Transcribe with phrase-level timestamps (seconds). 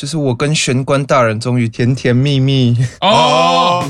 [0.00, 3.84] 就是我跟玄关大人终于甜甜蜜蜜哦。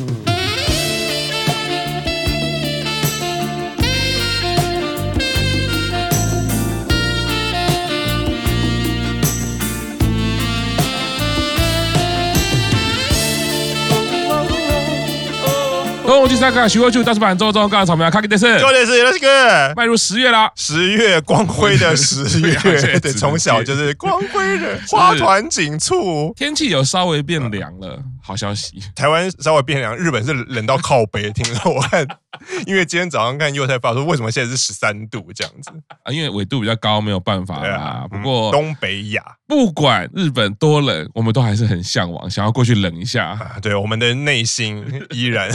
[16.21, 22.55] 恭喜大家，徐汇柱大叔版周中刚草莓卡给电视，做的是 Let's go，迈入十月啦，十月光辉的十月，
[23.01, 31.73] 对，从小就是光辉的花团锦簇，天气有稍微变凉了，好消息，台湾稍微变凉，日本是冷到靠北，听说。
[31.73, 32.07] 我看。
[32.65, 35.71] 因为今天早上看幼太发说，为什么现在是十三度这样子？
[36.05, 36.13] 啊？
[36.13, 37.77] 因为纬度比较高，没有办法啦。
[37.77, 43.31] 啊、不过东北亚不管日本多冷，我们都还是很向往，想要过去冷一下。
[43.31, 45.51] 啊、对，我们的内心 依然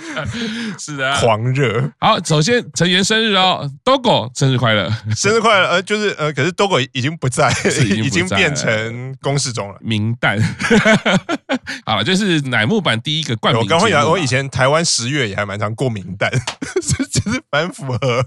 [0.80, 1.92] 是的，狂热。
[1.98, 5.68] 好，首先成员生日哦，Dogo 生日快乐，生日快乐。
[5.68, 7.50] 呃，就是呃，可是 Dogo 已经不在，
[8.00, 10.40] 已经，变成公式中了，名单。
[11.84, 13.62] 好了，就是乃木坂第一个冠名。
[13.62, 16.30] 我刚会讲，我以前台湾十月也还蛮常过名单，
[16.80, 18.24] 其实蛮符合，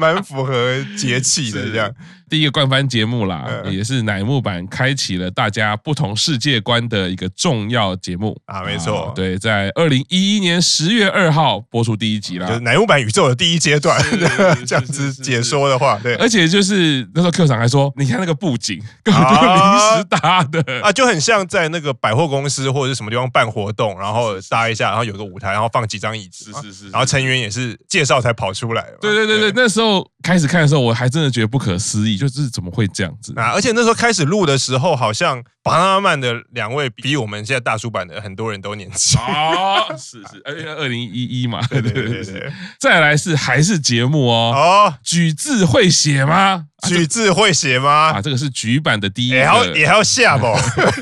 [0.00, 1.88] 蛮符合节气的这样。
[2.32, 8.34] 第一个冠番节目啦，也是乃木坂开启了大家不同世界观的一个重要节目。
[8.46, 14.02] 啊，没错，对，在二零一一年十月二号播出第一集啦，就是乃木坂宇宙的第一阶段，
[14.66, 20.80] 这样子解说的话，对，而且就是那时候 Q 厂还说，你看那个布景 根本就临时搭的。
[20.80, 33.12] 啊，就很像在那个百货公司或者是什么地方办活动，然后搭一下，然后有个舞台，然后放几张椅子，是是是，然后成员也是介绍才跑出来，对对对对，那时候开始看的时候，我还真的觉得不可思议，就是怎么会这样。
[33.20, 33.32] 子？
[33.36, 39.20] 啊，而且那时候开始录的时候，好像巴拿曼的两位比我们现在大叔版的很多人都年轻。
[39.20, 46.66] 啊，是是，而且二零一一嘛， 对对对对，再来是还是节目哦，哦，举字会写吗？
[46.88, 48.12] 举字会写吗？
[48.12, 50.46] 啊，这个是举版的第一个，也要也要下不？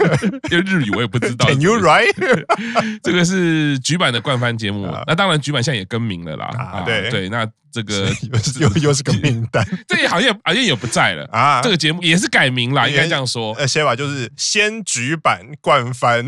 [0.51, 1.47] 因为日语我也不知道。
[1.47, 2.13] Can you write？
[3.03, 6.47] 这个是举版的冠番节目，那当然举版现在也更名了啦。
[6.59, 7.47] 啊，对对，那。
[7.73, 8.13] 这个
[8.59, 11.61] 又又是个名单，这也好像好像也不在了啊。
[11.63, 13.55] 这个节目也是改名了，应该这样说。
[13.55, 16.27] 呃，写法就是先举版冠番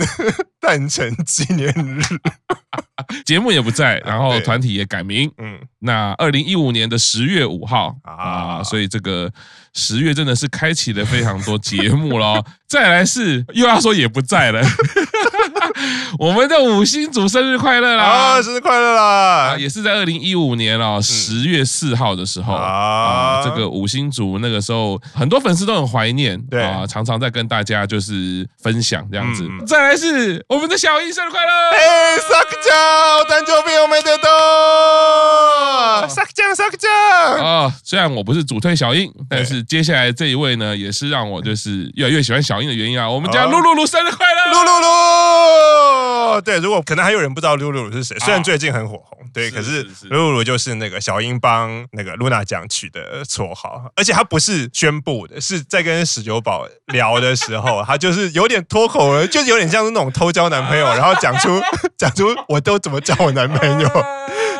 [0.63, 2.01] 诞辰纪念日，
[3.27, 5.31] 节目也不在， 然后团体也改名。
[5.39, 9.31] 嗯，那二零一五年的十月五号啊，所以这个
[9.75, 12.43] 十月真的是开启了非常多节目喽。
[12.69, 14.63] 再来是又要说也不在了。
[16.20, 18.04] 我们的五星组生日快乐啦！
[18.04, 19.56] 啊，生日快乐啦！
[19.58, 29.48] 也是在二零一五年哦，十月四号的时候啊，这个五星组那个时候很多粉丝都很怀念，对啊，常常在跟大家就是分享这样子。
[29.66, 31.52] 再来是我们的小樱生日快乐！
[31.72, 32.74] 哎，萨克酱，
[33.30, 34.28] 诞生日おめでと
[36.06, 36.10] う！
[36.10, 36.90] 萨克酱，萨克酱
[37.44, 37.74] 啊！
[37.84, 43.10] 虽然我不是主推小樱，但是接下来这一位呢，也是让我就是越来越喜欢小樱的原因啊。
[43.10, 44.52] 我们家露露露生日快乐！
[44.52, 44.88] 露露露，
[46.45, 61.61] 对，如果可能还有人不知道露露露是谁，虽然最近很火红，对，可是露露露就是那个小英帮那个露娜讲取的绰号，而且他不是宣布的，是在跟史久宝聊的时候，他就是有点脱口了，就是有点像是那种偷交男朋友， 然后讲出
[61.97, 63.89] 讲出我都怎么交我男朋友。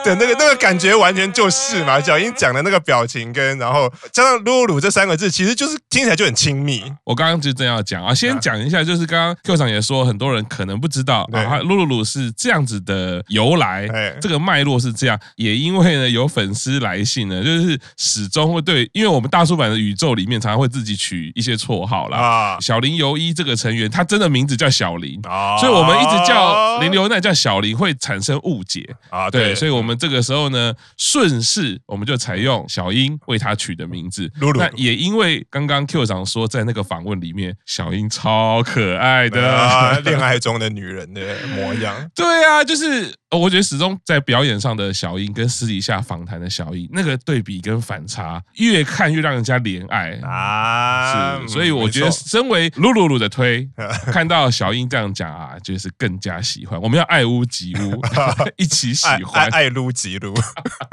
[0.05, 6.83] 对，那个那个感觉完全就是嘛，小英讲的那个表情跟然后加上“露露”这三个字，其实就是听起来就很亲密。
[7.05, 13.89] 我刚刚就这样讲啊，先讲一下，就是刚刚 Q 厂也说，很多人可能不知道啊，“露露露”是这样子的由来，
[14.21, 15.19] 这个脉络是这样。
[15.37, 22.19] 也因为呢，有粉丝来信呢，就是始终会对，因为我们大叔版的宇宙里面常常会自己取一些绰号啦。
[22.19, 29.31] 啊，小林由一这个成员，他真的名字叫小林啊，所以我们一直叫林流奈叫小林会产生误解啊。
[29.31, 29.97] 对，所以我们。
[30.03, 34.29] 这个时候呢，顺势我们就采用小英为他取的名字。
[34.41, 42.11] 露露，那也因为刚刚 Q 长说，在那个访问里面，小英超可爱的，啊，恋爱中的女人人的模样。
[42.15, 43.15] 对啊，就是。
[43.33, 51.41] 我觉得始终在表演上的小英跟私底下访谈的小英，那个对比跟反差，越看越让人家怜爱啊！
[51.41, 53.67] 是，所以我觉得身为露露露的推，
[54.13, 56.81] 看到小英这样讲啊，就是更加喜欢。
[56.81, 58.01] 我们要爱屋及乌，
[58.57, 60.35] 一起喜欢，爱撸及撸。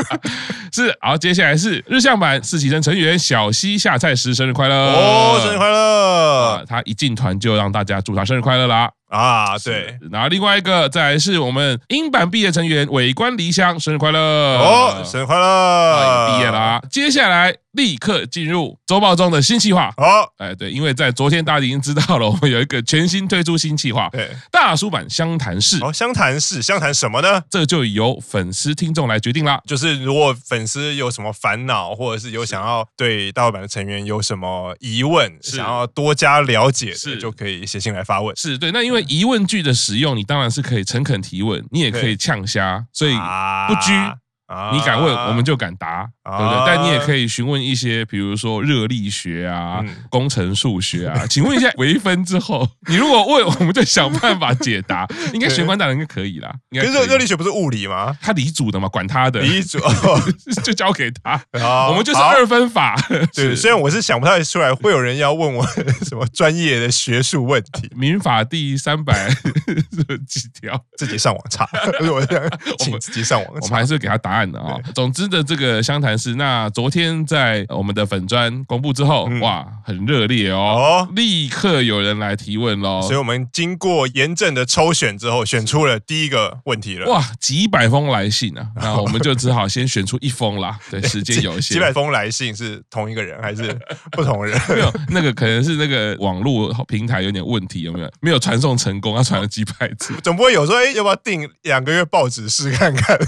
[0.72, 6.66] 是，好，接下来是日向版四期生成员小西下菜时生日快乐哦，生日快乐！
[6.68, 8.90] 他一进团就让大家祝他生日快乐啦。
[9.10, 14.20] 啊，对，然后另外一个再来是我们樱坂毕业成员伟官离乡，生日快乐！
[14.20, 16.30] 哦，生日快乐！
[16.32, 16.80] 毕业啦。
[16.90, 19.94] 接下来立刻进入周报中的新计划。
[19.98, 25.78] 好，哎，对，因为在昨天大家已经知道了，我们有一个全新推出新计划，对，大叔版湘潭市。
[25.84, 27.42] 哦，湘潭市，湘潭什么呢？
[27.50, 29.62] 这就由粉丝听众来决定啦。
[29.66, 38.36] 就是如果粉丝有什么烦恼，或者是有想要对大叔版的成员有什么疑问，想要多加了解，是就可以写信来发问。
[38.36, 43.14] 是对，那因为疑问句的使用，你当然是可以诚恳提问，你也可以呛虾，所以
[43.68, 43.94] 不拘。
[44.74, 46.64] 你敢问，我们就敢答，对不对？
[46.66, 51.26] 但你也可以询问一些，比如说热力学啊、工程数学啊。
[51.30, 55.08] 请问一下，微分之后，你如果问，我们就想办法解答。
[55.34, 56.54] 应该玄关大人应该可以啦。
[56.72, 58.16] 可是热力学不是物理吗？
[58.22, 59.40] 他理组的嘛，管他的。
[59.42, 59.80] 理组
[60.64, 61.42] 就交给他。
[61.90, 62.96] 我们就是二分法。
[63.34, 65.66] 对，虽然我是想不太出来，会有人要问我
[66.08, 67.90] 什么专业的学术问题。
[67.96, 69.30] 民法第三百
[70.28, 71.68] 几条，自己上网查。
[72.12, 72.50] 我这样，
[72.80, 73.60] 请自己上网查。
[73.62, 74.60] 我们还是给他答案的。
[74.60, 83.02] 啊，总之的这个相谈室，那昨天在我们的粉砖公布之后，嗯、哇，很热烈哦，哦，立刻有人来提问喽。
[83.02, 87.10] 所以我们经过严正的抽选之后，选出了第一个问题了。
[87.12, 90.80] 哇，几百封来信啊， 那我们就只好先选出一封啦。
[90.90, 91.76] 对，时间有限。
[91.76, 93.78] 几百封来信是同一个人还是
[94.12, 94.58] 不同人？
[94.70, 98.10] 没有，那个可能是那个网络平台有点问题，有没有？
[98.22, 103.20] 没有传送成功，他传了几百次，总不会有说，哎，要不要订两个月报纸试看看？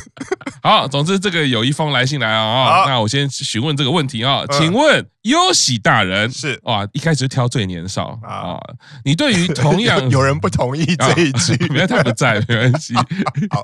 [0.63, 1.01] 好，总。
[1.01, 6.59] 之，这个有一封来信来啊，那我先询问这个问题啊，请问优喜大人是。
[6.63, 8.59] 哇，一开始就挑最年少啊，
[9.03, 12.93] 你对于同样 有人不同意这一句， 没有他不在，没关系。
[13.49, 13.61] 好，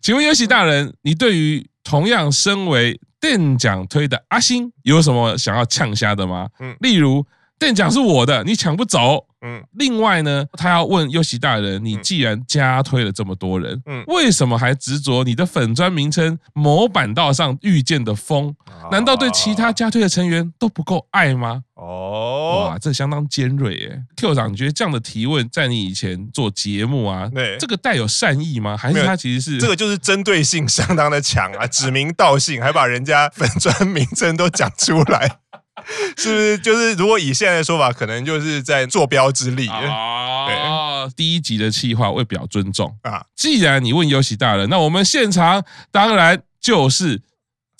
[0.00, 6.48] 请问优喜大人，你对于同样身为店长推的阿星有什么想要呛虾的吗？
[6.60, 7.24] 嗯，例如
[7.62, 9.26] 店长是我的，你抢不走。
[9.44, 18.54] 嗯，另外呢，他要问优喜大人，你既然加推了这么多人，嗯，为什么还执着你的粉专名称某板道上遇见的风？
[18.90, 21.62] 难道对其他加推的成员都不够爱吗？
[21.74, 28.76] 哦，哇，这相当尖锐耶！Q 长，你觉得这样的提问在你以前做节目啊，对，这个带有善意吗？
[28.76, 35.38] 还是他其实是这个就是针对性相当的强啊，指名道姓，还把人家粉专名称都讲出来。
[36.16, 41.08] 是不是就是如果以现在的说法，可能就是在坐标之力 啊？
[41.16, 47.22] 第一集的气话为表尊重啊，既然你问优喜大人，那我们现场当然就是。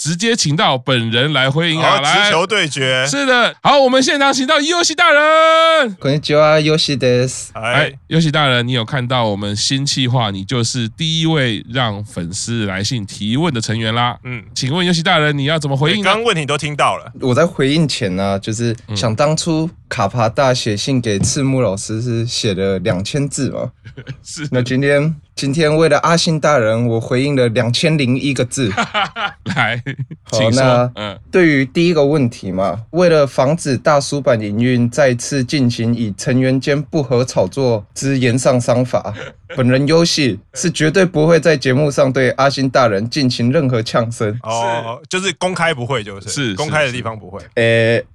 [0.01, 1.99] 直接请到本人来回应啊！
[1.99, 3.03] 来，直球对决。
[3.07, 5.97] 是的，好，我们现场请到优喜大人。
[5.99, 7.49] こんにちは，优喜です。
[7.53, 10.29] 哎，优喜大人，你有看到我们新企划？
[10.29, 14.17] 你就是第一位让粉丝来信提问的成员啦。
[14.23, 16.03] 嗯，请问优喜大人，你要怎么回应？
[16.03, 17.11] 刚刚问题都听到了。
[17.19, 23.72] 我在回应前呢，就是想当初 卡帕大写信给赤木老师是写了两千字嘛？
[24.24, 24.48] 是。
[24.50, 25.14] 那今天。
[25.34, 28.70] 今天为了阿信大人，我回应了两千零一个字。
[29.56, 29.82] 来，
[30.24, 39.14] 好，那嗯，对于第一个问题嘛，为了防止大叔版营运再次进行以成员间不合炒作之言上商法，
[39.56, 44.38] 本人优势是绝对不会在节目上对阿星大人进行任何呛声。
[44.42, 47.40] 哦，就是公开不会，就是是公开的地方不会。
[47.54, 48.06] 诶、欸，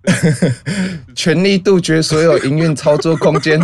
[1.16, 3.60] 全力杜绝所有营运操作空间。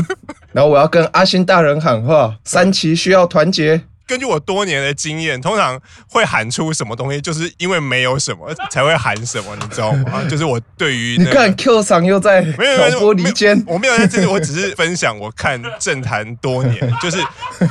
[0.51, 3.81] 然后我要跟阿星大人喊话：三期需要团结。
[4.05, 5.79] 根据我多年的经验，通常
[6.09, 10.23] 会喊出什么东西，就是因为没有什么 才会喊什么，你知道吗？
[10.29, 17.17] 就是我对于你看 Q 上又在挑拨离间，我没有在这里，我只是分享我看政坛多年， 就是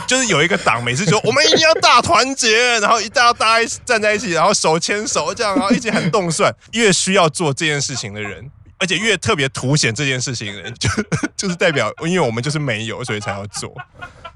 [0.07, 8.51] 就是有一个党每次说我们一定要大团结，然后一大家大家站在一起，然后手牵手这样，然后一起喊动算，越需要做这件事情的人。
[8.79, 10.89] 而且越特别凸显这件事情的人，就
[11.39, 13.73] 就是代表，因为我们就是没有，所以才要做。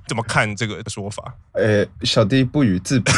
[0.07, 1.35] 怎么看这个说法？
[1.53, 3.15] 呃、欸，小弟不予置评，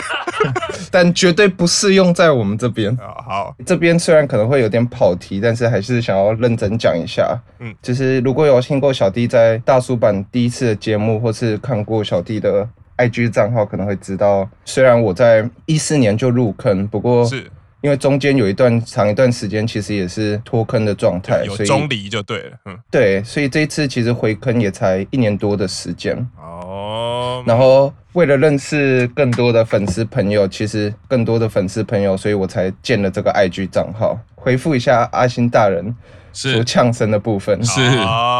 [0.90, 2.96] 但绝对不适用在我们这边。
[2.96, 7.36] 好，这边虽然可能会有点跑题，但是还是想要认真讲一下。
[7.58, 17.50] 嗯，就是如果有听过小弟在大叔版第一次的节目，或是看过小弟的 IG 账号，可能会知道，虽然我在一四年就入坑，不过是。
[17.84, 22.56] 因为中间有一段长一段时间，其实也是脱坑的状态，有中离就对了。
[22.64, 26.16] 嗯，对，所以这一次其实回坑也才一年多的时间。
[26.38, 35.94] 哦，然后为了认识更多的粉丝朋友，其实更多的粉丝朋友，所以我才建了这个 IG 账号，回复一下阿星大人
[36.32, 37.62] 所呛声的部分。
[37.62, 37.82] 是，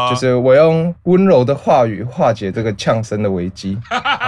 [0.09, 3.77] 就是我用温柔的话语化解这个呛声的危机。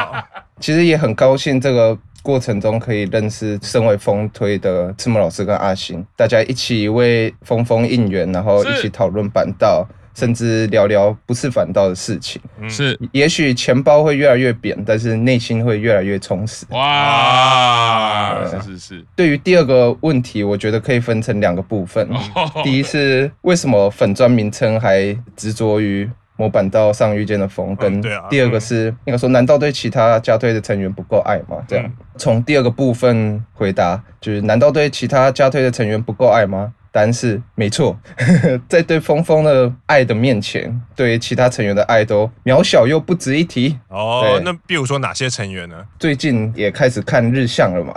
[0.62, 1.98] 其实也很高兴这个。
[2.28, 12.42] 过程中可以认识身为风推的赤木老师跟阿星，大家一起为风风应援，然后一起讨论板道，甚至聊聊不是反道的事情。
[12.68, 16.66] 是，也许钱包会越来越扁，但是内心会越来越充实。
[16.72, 19.06] 哇，是是是。
[19.16, 22.10] 对于第二个问题，我觉得可以分成两个部分。
[22.62, 31.58] 第一是为什么粉砖名称还执着于模板道上遇见的风，跟第二个是应该说，难道对其他家队的成员不够爱吗？
[31.68, 36.72] 这样，从第二个部分回答，就是难道对其他家队的成员不够爱吗？
[36.90, 37.96] 答案是没错，
[38.68, 43.78] 在对峰峰的爱的面前，对其他成员的爱都渺小又不值一提。
[43.90, 45.76] 哦，那比如说哪些成员呢？
[46.00, 47.94] 最近也开始看日向了嘛，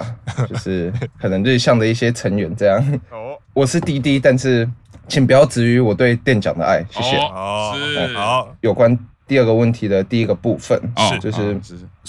[0.47, 2.79] 就是可能日向的一些成员这样。
[3.11, 4.69] 哦，我是滴滴，但是
[5.11, 7.17] 请不要止于我对店长的爱，谢谢。
[7.17, 8.99] 哦，是好，有关。
[9.27, 11.57] 第二个问题的第一个部分是，就是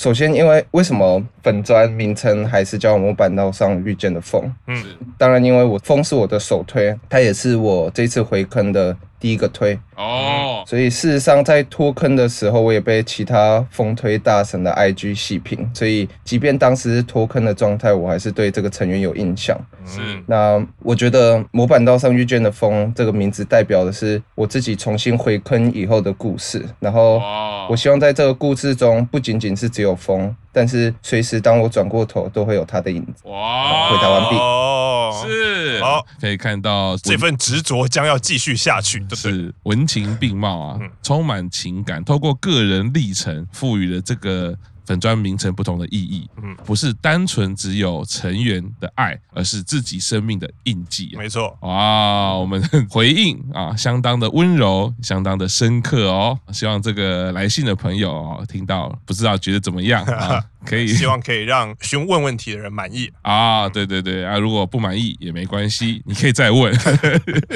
[0.01, 4.51] 首先，因为为什么粉砖名称还是叫模板道上遇见的风？
[4.65, 4.83] 嗯，
[5.15, 8.97] 当然，因为我风是我的首推，它也是我这次回坑的。
[9.21, 9.77] 第一个推。
[9.95, 19.55] 哦，所以事实上在脱坑的时候，我也被其他风推大神的 IG 细评，所以即便当时是脱坑的状态，我还是对这个成员有印象。
[19.85, 27.21] 是，那我觉得模板道上遇见的风这个名字代表的是我自己重新回坑以后的故事，然后
[27.69, 30.35] 我希望在这个故事中不仅仅是只有风。
[30.53, 33.27] 但是随时当我转过头，都会有他的影子。
[33.29, 33.89] 哇！
[33.89, 34.35] 回答完毕。
[34.35, 38.99] 哦，是好，可以看到这份执着将要继续下去。
[39.05, 44.55] 就是文情并茂啊，充满情感，透过个人历程赋予了这个。
[44.91, 51.13] 粉专名称不同的意义，嗯，不是单纯只有成员的爱，而是自己生命的印记。
[51.17, 56.37] 没错，哇，我们 回应啊，相当的温柔，相当的深刻哦。
[56.51, 60.43] 希望这个来信的朋友哦，听到不知道觉得怎么样啊？
[60.65, 63.67] 可以，希望可以让询问问题的人满意啊。
[63.69, 66.73] 对对对啊，如果不满意也没关系，你可以再问。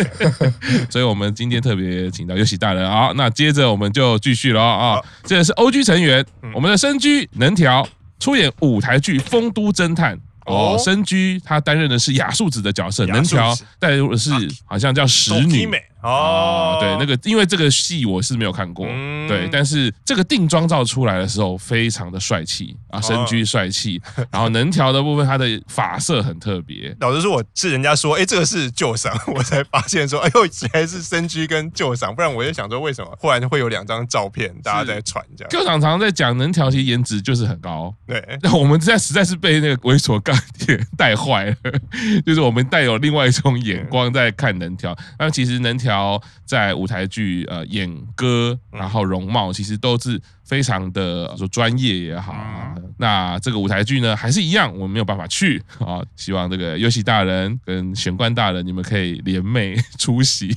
[0.89, 3.11] 所以我们今天特别请到游喜大人啊。
[3.15, 4.99] 那接着我们就继续了啊。
[5.23, 7.29] 这个是 OG 成员，我们的深居。
[7.33, 7.87] 能条
[8.19, 14.31] 出演舞台剧《丰都侦探》哦，深居他担任的是雅树子的角色，能条带入的是
[14.65, 15.67] 好像叫石女。
[16.05, 26.95] 哦，对，那个因为这个戏我是没有看过，嗯、对，但是这个定妆照出来的时候非常的帅气啊，身居帅气，然后能调的部分，他的发色很特别。
[27.01, 35.49] 老实说，我是人家说，哎，这个是旧赏，我才发现说，哎呦，原来是身居跟旧赏，不然我就想说，为什么忽然会有两张照片大家在传这样？
[35.49, 38.23] 旧赏常常在讲能调，其实颜值就是很高，对。
[38.43, 41.55] 那我们现在实在是被那个猥琐钢铁带坏了，
[42.23, 45.94] 就是我们带有另外一种眼光在看能调，那其实能条。
[45.95, 52.33] 然后在舞台剧呃演歌，然后容貌其实都是非常的说专业也好。
[52.33, 56.03] 啊那这个舞台剧呢还是一样，我们没有办法去啊。
[56.17, 60.53] 希望这个游喜大人跟玄关大人，你们可以联袂出席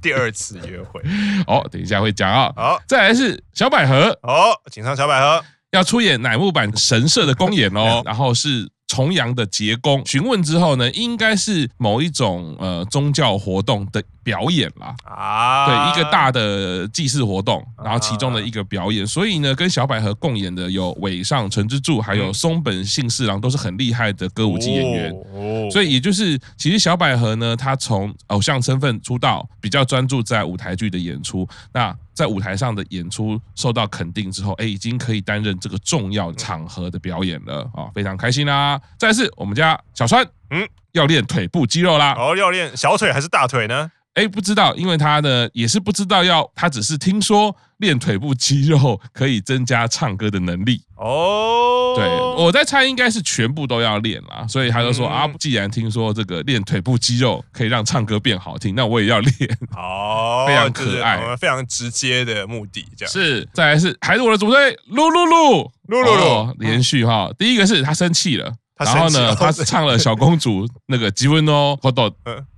[0.00, 1.02] 第二次约会。
[1.46, 2.52] 哦，等一下会讲啊。
[2.56, 8.70] 好，再来是小百合哦，请上小百合要出演乃木坂神社的公演哦， 然后是。
[8.90, 14.92] 重阳的结宫，询问之后呢，应该是某一种呃宗教活动的表演啦。
[15.04, 19.06] 啊，对，一个大的祭祀活动，然后其中的一个表演。
[19.06, 25.12] 所以呢，跟小百合共演的有尾上纯之助，还有松本幸四郎，都是很厉害的歌舞伎演员。
[25.34, 31.48] 哦，所以也就是，其实小百合呢，她从偶像身份出道，比较专注在舞台剧的演出。
[31.72, 38.78] 那在舞台上的演出受到肯定之后，哎，已经可以担任这个重要场合的表演了啊，非常开心啦！
[38.98, 42.14] 再次我们家小川，嗯，要练腿部肌肉啦。
[42.18, 43.90] 哦，要练小腿还是大腿呢？
[44.14, 50.82] 哎，不知道，因为他呢也是不知道要，他只是听说练腿部肌肉可以增加唱歌的能力。
[50.96, 52.04] 哦，对，
[52.44, 59.58] 我在猜应该是全部都要练啦，所以他就说、嗯、啊，既然听说这个练腿部肌肉可以让唱歌变好听，那我也要练。
[59.76, 63.48] 哦， 非常可爱，非常直接的目的，这样是。
[63.54, 68.52] 再来是还是我的主队，噜噜噜噜噜噜，连续哈，嗯、第一个是他生气了。
[68.84, 71.78] 然后呢， 他唱了小公主那个吉文哦，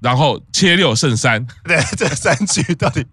[0.01, 1.45] 然后切六胜三。
[1.65, 3.05] 对，这三句到底？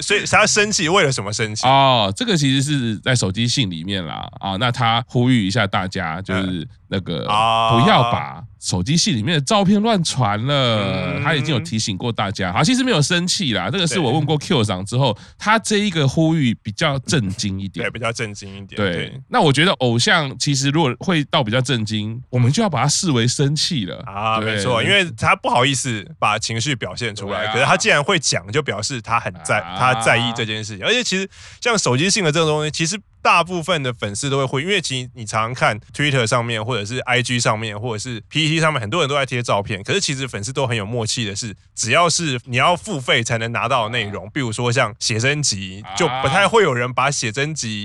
[0.00, 1.66] 所以他生气为了什么生气？
[1.66, 4.28] 哦，这个其实是在手机信里面啦。
[4.40, 8.42] 啊，那他呼吁一下大家，就是那个不要把。
[8.60, 12.52] 手机戏里面的照片乱传了，他已经有提醒过大家。
[12.52, 18.76] 好，其实没有生气啦，这个是我问过 Q 长之后，他这一个呼吁比较震惊一点，对，比较震惊一点。
[18.76, 30.84] 对，那我觉得偶像其实如果会到比较震惊，我们就要把它视为生气了啊，没错，因为他不好意思把情绪表现出来，可是他既然会讲，就表示他很在，他在意这件事情。
[30.84, 31.30] 而且其实
[31.60, 33.00] 像手机性的这种东西，其实。
[33.22, 39.82] 大部分的粉丝都会会，因为其实你常常看 Twitter 上面，或者是 IG 上面，或者是 PTT 上面，很多人都在贴照片。
[39.82, 47.84] 可是其实粉丝都很有默契的是，只要是你要付费才能拿到的内容，比如说像写真集，就不太会有人把写真集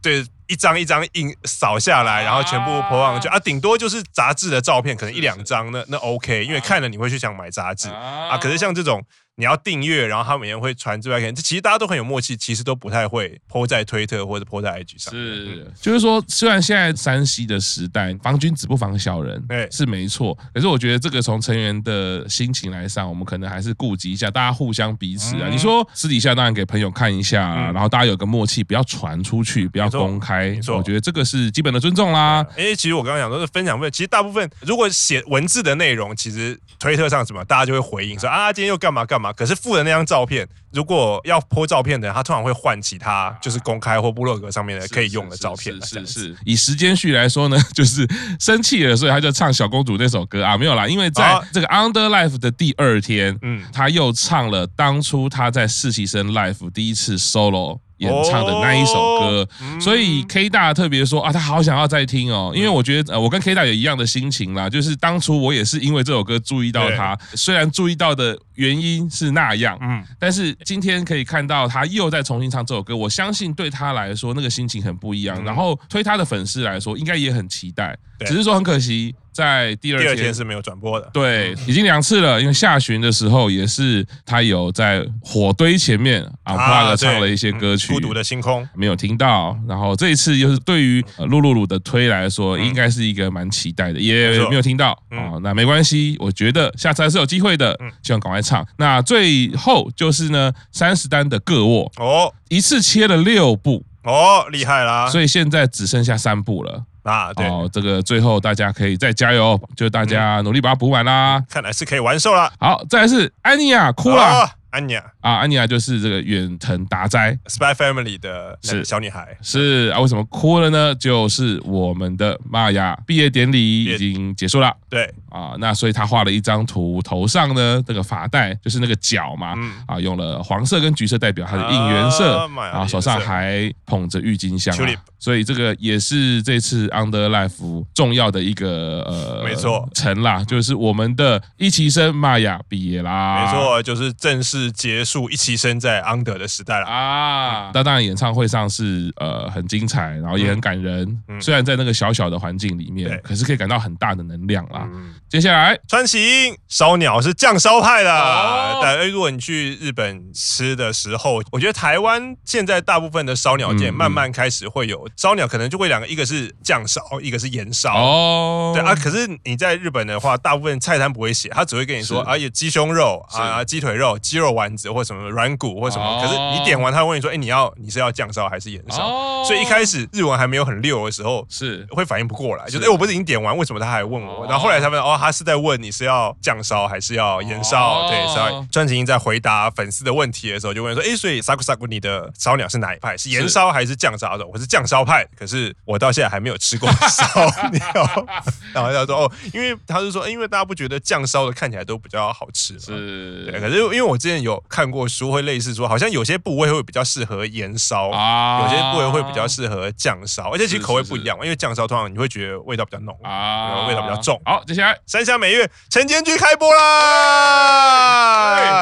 [0.00, 0.24] 对。
[0.50, 8.36] 一张一张印扫下来，然后全部 po 上去啊，顶多就是杂志的照片，可能一两张，那那 OK，因为看了你会去想买杂志啊。
[8.36, 9.00] 可是像这种。
[9.40, 15.14] 你要订阅，然后他每天会传之外，可能其实大家都很有默契，其实都不太会 po 在推特或者 po 在 IG 上。
[15.14, 20.36] 是，就是说，虽然现在山西的时代，防君子不防小人，对，是没错。
[20.52, 25.48] 可是我觉得这个从成员的心情来上，我们可能还是顾及一下，大家互相彼此啊。
[25.48, 30.50] 你说私底下当然给朋友看一下，然后大家有个默契，不要传出去，不要公开。
[30.50, 32.46] 没错，我觉得这个是基本的尊重啦。
[32.58, 39.29] 哎，其实我刚刚讲说是分享部分，其实大部分如果写文字的内容，其实推特上什么，大家就会回应说啊，今天又干嘛干嘛。
[39.32, 40.00] 可是附的那张。
[40.10, 45.72] 照片，如果要 po 照片的人，他通常会换其他，就是公开或部落格上面的可以用的照片。
[45.82, 48.04] 是是，是，是，以时间序来说呢，就是
[48.40, 57.78] 生气了，所以他就唱小公主那首歌啊，没有啦，因为在这个 Under Life 的第二天，嗯，他又唱了当初他在实习生 Life 第一次 solo。
[58.00, 59.48] 演唱的那一首歌，
[59.80, 79.14] 所以 K 大特别说啊，他好想要再听哦，因为我觉得呃，我跟 K 大有一样的心情啦，就是当初我也是因为这首歌注意到他，虽然注意到的原因是那样，嗯，但是今天可以看到他又在重新唱这首歌，我相信对他来说那个心情很不一样，然后推他的粉丝来说应该也很期待，只是说很可惜。
[79.40, 82.38] 在第二天，第二天是没有转播的，对，已经两次了。
[82.38, 89.58] 因为下旬的时候也是他有在火堆前面啊，Unplugged 唱了一些歌曲，嗯《孤独的星空》没有听到。
[89.66, 95.40] 然后这一次又是对于露露露的推来说，应该是一个蛮期待的，也没有听到啊。
[95.42, 98.66] 那没关系，我觉得下次还是有机会的，希望赶快唱。
[98.76, 105.08] 那最后就是呢，三十单的个卧哦，一次切了六部哦，厉害啦！
[105.08, 106.82] 所以现在只剩下三部了。
[107.02, 111.42] 啊，对，哦，这个最后大家可以再加油，就大家努力把它补满啦。
[111.48, 112.52] 看来是可以完售了。
[112.58, 114.50] 好，再来是安妮亚哭了。
[114.70, 118.84] 安妮亚啊，安妮亚就是这个远藤达哉，Spy Family 的是。
[118.84, 120.94] 小女孩，是，啊，为什么哭了呢？
[120.94, 125.12] 就是我们的玛雅毕业典礼已经结束了，对。
[125.30, 144.59] 啊，那所以她画了一张图，头上呢这个发带就是那个角嘛，嗯、啊，用了黄色跟橘色代表她的应援色，啊，然后手上还捧着郁金香，啊，所以这个也是这次 Under Life 重要的一个呃，没错，成啦，就是我们的一期生玛雅毕业啦，没错，就是正式。
[144.60, 147.70] 是结束一起生在 Under 的时代了啊！
[147.72, 151.22] 那当然，演唱会上是呃很精彩，然后也很感人。
[151.40, 154.86] 虽然在那个小小的环境里面，可是可以感到很大的能量啦。
[155.30, 158.80] 接下来，川崎英烧鸟是酱烧派的。
[158.82, 167.94] 但如果你去日本吃的时候，我觉得台湾现在大部分的烧鸟店慢慢开始会有烧鸟，可能就会两个，一个是酱烧，一个是盐烧。
[167.94, 168.94] 哦，对啊。
[168.94, 174.49] 可是你在日本的话，大部分菜单不会写，他只会跟你说啊，有鸡胸肉啊，鸡腿肉、鸡肉。
[174.52, 179.08] 丸子或什么软骨或什么，可是你点完他会问你说：“哎，你要你是要酱烧还是盐烧？”
[179.46, 184.46] 所以一开始日文还没有很溜的时候，是会反应不过来，就是哎，我不是已经点完，为什么他还问我？
[184.46, 188.08] 然后后来他们哦，他是在问你是要酱烧还是要盐烧？
[188.08, 193.16] 对，所以川崎英在回答粉丝的问题的时候就问说：“哎，所以萨古萨古你的烧鸟是哪一派？
[193.16, 194.46] 是盐烧还是酱烧的？
[194.46, 198.26] 我是酱烧派，可是我到现在还没有吃过烧鸟。
[198.74, 202.80] ”然后他说：“哦，因为他是说，因为大家不觉得酱烧的看起来都比较好吃吗？
[202.80, 211.44] 是，对，可是因为我之前。”有看过书会类似说，好像有些部位会比较适合盐烧，啊、有些部位会比较适合酱烧，而且其实口味不一样嘛。
[211.44, 214.40] 因为酱烧通常你会觉得味道比较浓啊，味道比较重。
[214.44, 218.20] 好，接下来三香美月晨间剧开播啦！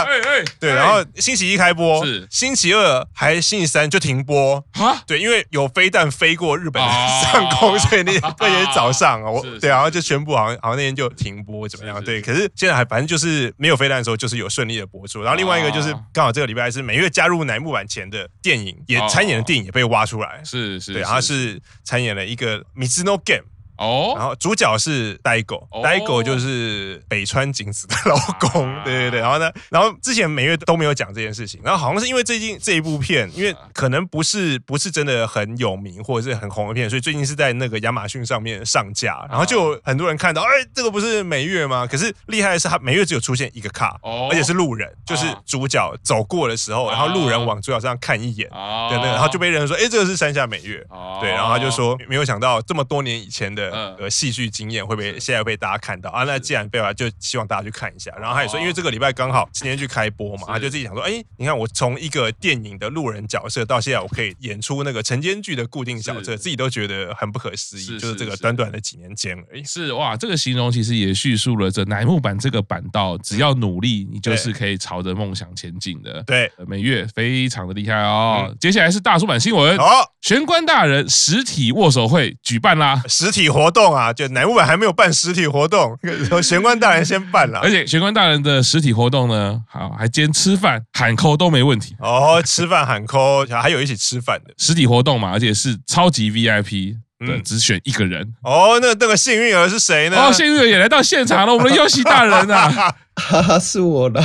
[0.04, 5.02] 哎哎，对，然后星期一开播，是星期二还星期三就停播啊？
[5.06, 12.02] 对，因为有飞弹飞过日本上空，所以那那天早上我对，然后就宣布好像好像那天就停播怎么样？
[12.04, 15.56] 对，可是现在还反正就是没有飞弹的时候，就是有顺利的播出，然后另外。
[15.56, 23.44] 另外一个就是刚好这个礼拜是每月加入乃木坂前的电影，也参演的电影也被挖出来，是是，对，他是参演了一个 Mizuno Game。
[23.78, 29.20] 哦，然后主角是呆狗，呆狗就是北川景子的老公，对对对。
[29.20, 41.86] 然后呢，然后之前每月都没有讲这件事情，然后好像是因为最近这一部片，因为可能不是不是真的很有名或者是很红的片，所以最近是在那个亚马逊上面上架，然后就有很多人看到，哎，这个不是每月吗？
[41.86, 48.48] 可是厉害的是，他每月只有出现一个卡，而且是路人，就是主角走过的时候，然后路人往主角身上看一眼，
[48.90, 50.84] 对对，然后就被人说，哎，这个是山下美月，
[51.20, 53.67] 对，然后他就说没有想到这么多年以前的。
[53.70, 56.24] 的呃戏剧经验会被现在被大家看到啊。
[56.24, 58.10] 那既然被了，就希望大家去看一下。
[58.18, 67.98] 然后他也说，因为这个礼拜刚好今天去开播嘛，他就自己想说，哎，你看我从一个电影的路人角色到现在，我可以演出那个晨间剧的固定角色，自己都觉得很不可思议。
[67.98, 69.64] 就是这个短短的几年间而已。
[69.64, 76.22] 是哇，这个形容其实也叙述了这乃木坂这个板道，只要努力，你就是可以朝着梦想前进的。
[76.24, 78.54] 对，美月非常的厉害哦。
[78.60, 79.76] 接下来是大叔版新闻。
[79.78, 85.98] 好，玄关大人实体握手会举办啦，实体活动啊，就乃木坂还没有办实体活动，
[86.40, 87.58] 玄关大人先办了。
[87.58, 91.96] 而且玄关大人的实体活动呢，好，还兼吃饭喊扣都没问题。
[91.98, 96.98] 哦，吃饭喊扣，还有一起吃饭的实体活动嘛，而且是超级 VIP。
[97.26, 98.78] 对，只选一个人哦。
[98.80, 100.16] 那那个幸运儿是谁呢？
[100.16, 104.24] 哦，幸运儿也来到现场了，我们的优喜大人啊， 哈哈，是我的。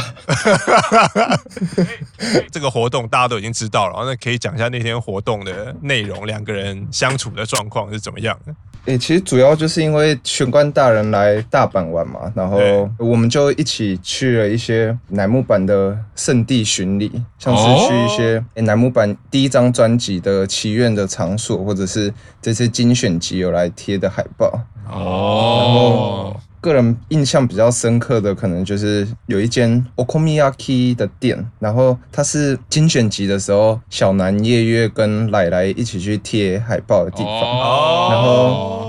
[2.52, 8.54] 这个活动大家都已经知道了，那可以讲一下那天活动的内容，两个人相处的状况是怎么样的？
[8.86, 12.58] 诶、欸，其实主要就是因为玄关大人来大阪玩嘛，然后
[12.98, 24.52] 我们就一起去了一些乃木坂的圣地巡礼，像是去一些诶乃木坂第一张专辑的祈愿的场所，或者是这次精选集有来贴的海报。
[24.92, 26.33] 哦，然后
[26.64, 38.80] 个人印象比较深刻的，可能就是有一间 Okomiyaki 的店，然后它是精选集的时候，小南夜月跟奶奶一起去贴海报的地方，然后。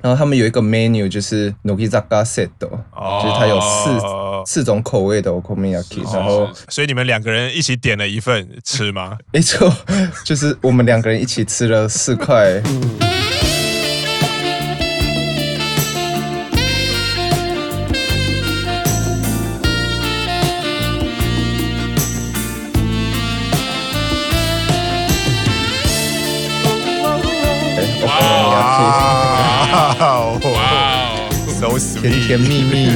[0.00, 3.98] 然后他们有一个 menu 就是 nokizaka Set，就是它有四
[4.44, 9.16] 四种口味的 Okonomiyaki，然后所以你们两个人一起点了一份吃吗？
[9.32, 9.74] 没错，
[10.22, 12.62] 就是我们两个人一起吃了四块。
[32.10, 32.88] 甜甜蜜蜜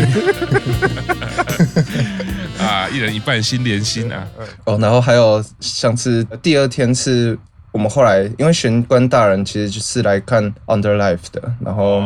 [2.58, 4.28] 啊，一人一半心连心啊！
[4.64, 7.38] 哦，然后还有上次第二天是
[7.72, 12.00] 我们后来，因为玄关大人其实就是来看 Underlife 的，然后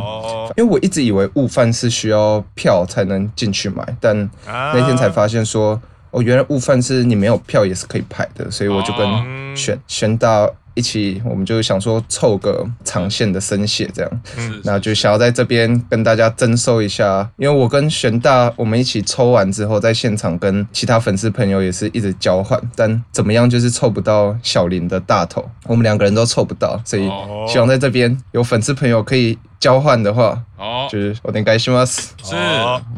[0.56, 10.48] 因为我一直以为悟饭是需要票才能进去买，但那天才发现说，哦，原来悟饭是你没有票也是可以排的，所以我就跟玄玄大。
[10.73, 27.09] 一起，我们就想说凑个长线的生血这样，嗯，那就想要在这边跟大家征收一下，因为我跟玄大我们一起抽完之后，在现场跟其他粉丝朋友也是一直交换，但怎么样就是凑不到小林的大头，我们两个人都凑不到，所以
[27.47, 29.37] 希望在这边有粉丝朋友可以。
[29.59, 32.35] 交换的话，哦，就是我点改します，是，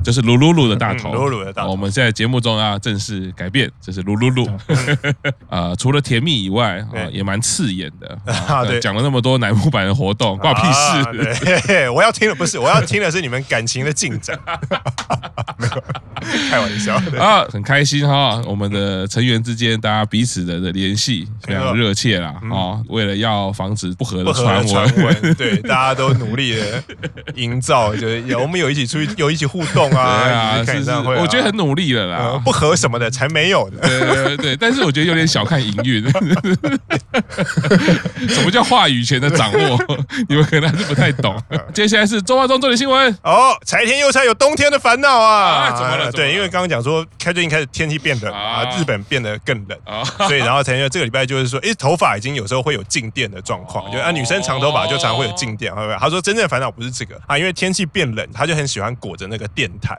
[0.03, 1.71] 就是噜噜噜的大头，噜噜的大头。
[1.71, 4.45] 我们现在节目中要正式改变，这是噜噜噜。
[5.47, 8.18] 啊， 除了甜蜜以外，啊，也蛮刺 眼的。
[8.48, 11.62] 啊，对，讲了那么多乃木坂的活动，关我屁事。
[11.66, 14.38] 对， 我要听的不是，我要听的是你们感情的进展。
[16.50, 16.94] 开玩笑。
[17.18, 22.34] 啊，很开心哈，我们的成员之间，大家彼此的的联系非常热切啦。
[22.52, 26.82] 啊，为了要防止不合的传闻， 对，大家都努力的。
[27.34, 36.02] 营造就是有我们有一起出去有一起互动啊，对啊，我觉得很努力了啦，不合什么的才没有的， 对对对，但是我觉得有点小看营运，
[38.28, 39.78] 什么叫话语权的掌握？
[40.28, 41.34] 你们可能还是不太懂。
[41.72, 46.12] 接下来是周华中重点新闻哦，柴田佑菜有冬天的烦恼啊，怎么了？
[46.14, 55.96] 对，因为刚刚讲说开最近开始天气变冷啊，日本变得更冷啊，所以然后才因为这个礼拜就是说，哎，头发已经有时候会有静电的状况，就啊女生长头发就常会有静电，会不会？
[55.98, 56.44] 他说真正。
[56.44, 59.98] 烦恼不是这个啊，因为天气变冷，他就很喜欢裹着那个电毯。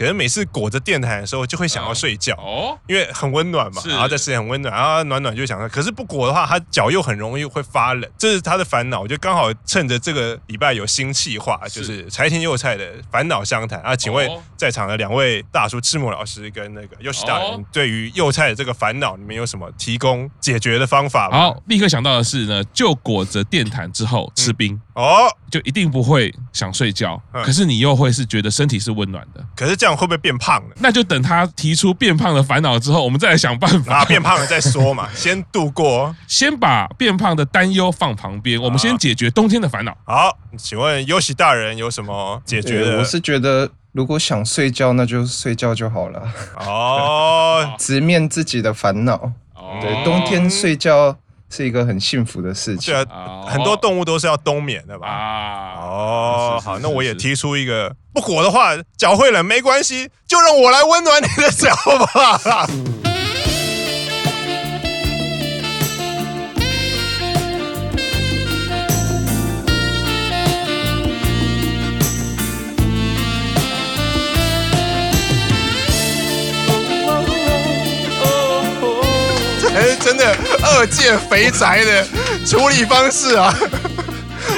[0.00, 9.02] 可是每次裹着电毯的时候，就会想要睡觉哦，因为很温暖嘛，然后在室内很温暖，然后暖暖就想说，可是不裹的话，他脚又很容易会发冷，这是他的烦恼。
[9.02, 21.36] 我就刚好趁着这个礼拜有新气化，就是柴田佑菜的烦恼相谈啊，请问在场的两位大叔赤木老师跟那个优喜大人，对于佑菜的这个烦恼，你们有什么提供解决的方法吗？
[21.36, 24.80] 好，立刻想到的是呢，就裹着电毯之后吃冰。
[24.94, 29.89] 哦，就一定不会想睡觉，可是你又会是觉得身体是温暖的，可是这样。
[29.96, 30.74] 会不会变胖呢？
[30.78, 33.98] 那就等他提出变胖的烦恼之后，我们再来想办法。
[33.98, 39.96] 啊，变胖了再说嘛， 先度过，先把变胖的担忧放旁边，我们先解决冬天的烦恼。
[40.04, 42.98] 好，请问优喜大人有什么解决的？
[42.98, 46.22] 我是觉得，如果想睡觉，那就睡觉就好了。
[46.66, 49.32] 哦， 直面自己的烦恼。
[49.80, 51.16] 对，冬天睡觉。
[51.50, 52.94] 是一个很幸福的事情。
[52.94, 55.08] 对啊，很多动物都是要冬眠的吧？
[55.08, 61.74] 啊，哦，好，那我也提出一个，不火的话，脚会冷没关系，就让我来温暖你的脚
[62.14, 62.70] 吧。
[80.00, 82.06] 真的二届肥宅的
[82.46, 83.54] 处理方式啊！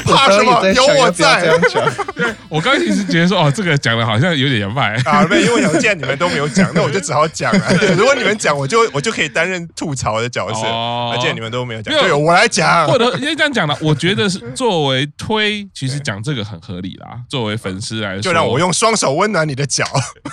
[0.03, 0.69] 怕什么？
[0.73, 1.53] 有我在。
[2.49, 5.27] 我刚其实觉得说，哦，这个讲的好像有点坏啊。
[5.29, 7.75] 没有，因为既然你们都没有讲，那我就只好讲了。
[7.97, 10.67] 如果你们讲，我就我就可以担任吐槽的角色。
[10.67, 12.87] 哦，既然你们都没有讲，对，我来讲。
[12.87, 17.09] 或者因为这样讲了，我觉得是作为推，其实讲这个很合理啦。
[17.29, 19.85] 作为粉丝来说，就让我用双手温暖你的脚，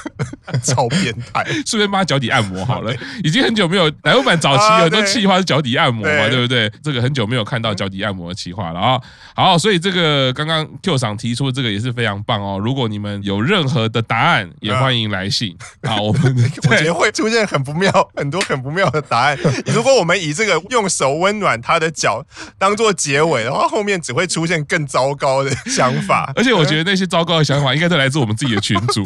[0.63, 1.45] 超变态。
[1.65, 2.93] 顺便帮他脚底按摩好了。
[3.23, 6.71] 已经很久没有奶油版早期有很多企划是脚底按摩嘛，对不对？
[6.84, 8.99] 这个很久没有看到脚底按摩的企划了啊。
[9.36, 12.57] 好，所以这个刚刚 Q 桑提出的这个也是非常棒哦。
[12.57, 15.99] 如果你们有任何的答案，也欢迎来信啊。
[15.99, 16.35] 我们
[16.69, 19.37] 我觉得会出现很不妙，很多很不妙的答案。
[19.67, 22.25] 如果我们以这个用手温暖他的脚
[22.57, 26.31] 当做结尾的话，后面只会出现更糟糕的想法。
[26.37, 29.03] 而且我觉得那些糟糕的想法应该都来自我们自己的群组。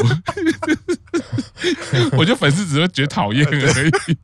[2.18, 4.18] 我觉得粉丝只会觉得讨厌 而已。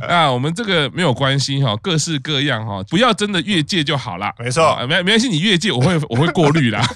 [0.06, 4.30] 啊，我们这个没有关系哈，各式各样哈，不要真的越界就好了。
[4.38, 6.86] 没错，没没关系，你越界我会我会过滤啦。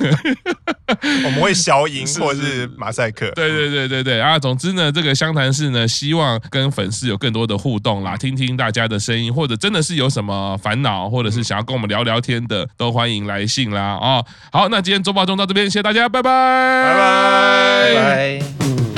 [1.25, 3.31] 我们会消音或者是马赛克。
[3.31, 13.95] 对对对对对啊，总之呢，这个湘潭市呢，希望跟粉丝有更多的互动啦，听听大家的声音，或者真的是有什么烦恼，或者是想要跟我们聊聊天的，都欢迎来信啦。
[14.01, 18.90] 哦，好，那今天周报中到这边，谢谢大家，拜拜，拜拜，拜拜。